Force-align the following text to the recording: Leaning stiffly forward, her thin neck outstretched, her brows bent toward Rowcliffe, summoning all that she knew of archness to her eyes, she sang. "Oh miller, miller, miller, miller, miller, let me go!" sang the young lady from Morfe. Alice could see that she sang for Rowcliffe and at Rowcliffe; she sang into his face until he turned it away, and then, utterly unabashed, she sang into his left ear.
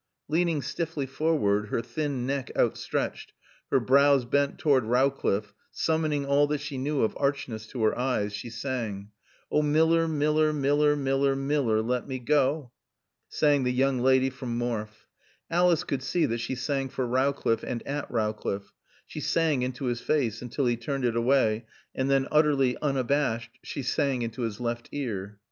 Leaning 0.27 0.63
stiffly 0.63 1.05
forward, 1.05 1.67
her 1.67 1.79
thin 1.79 2.25
neck 2.25 2.49
outstretched, 2.57 3.33
her 3.69 3.79
brows 3.79 4.25
bent 4.25 4.57
toward 4.57 4.83
Rowcliffe, 4.85 5.53
summoning 5.71 6.25
all 6.25 6.47
that 6.47 6.59
she 6.59 6.75
knew 6.75 7.03
of 7.03 7.15
archness 7.19 7.67
to 7.67 7.83
her 7.83 7.95
eyes, 7.95 8.33
she 8.33 8.49
sang. 8.49 9.11
"Oh 9.51 9.61
miller, 9.61 10.07
miller, 10.07 10.53
miller, 10.53 10.95
miller, 10.95 11.35
miller, 11.35 11.83
let 11.83 12.07
me 12.07 12.17
go!" 12.17 12.71
sang 13.29 13.63
the 13.63 13.71
young 13.71 13.99
lady 13.99 14.31
from 14.31 14.57
Morfe. 14.57 15.05
Alice 15.51 15.83
could 15.83 16.01
see 16.01 16.25
that 16.25 16.39
she 16.39 16.55
sang 16.55 16.89
for 16.89 17.05
Rowcliffe 17.05 17.61
and 17.61 17.85
at 17.85 18.09
Rowcliffe; 18.09 18.73
she 19.05 19.19
sang 19.19 19.61
into 19.61 19.85
his 19.85 20.01
face 20.01 20.41
until 20.41 20.65
he 20.65 20.77
turned 20.77 21.05
it 21.05 21.15
away, 21.15 21.67
and 21.93 22.09
then, 22.09 22.27
utterly 22.31 22.75
unabashed, 22.81 23.59
she 23.63 23.83
sang 23.83 24.23
into 24.23 24.41
his 24.41 24.59
left 24.59 24.89
ear. 24.93 25.37